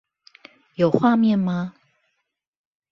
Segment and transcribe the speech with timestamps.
[0.73, 1.75] 有畫面嗎